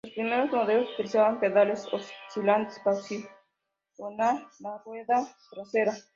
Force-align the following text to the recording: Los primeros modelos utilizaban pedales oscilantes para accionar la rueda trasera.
Los 0.03 0.15
primeros 0.15 0.49
modelos 0.51 0.89
utilizaban 0.93 1.39
pedales 1.39 1.85
oscilantes 1.93 2.79
para 2.79 2.97
accionar 2.97 4.47
la 4.59 4.79
rueda 4.83 5.27
trasera. 5.51 5.93